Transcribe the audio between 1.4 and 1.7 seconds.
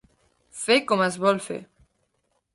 fer.